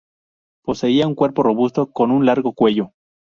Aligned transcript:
Poseía 0.63 1.05
un 1.07 1.13
cuerpo 1.13 1.43
robusto 1.43 1.91
con 1.91 2.09
un 2.09 2.25
largo 2.25 2.53
cuello. 2.53 2.91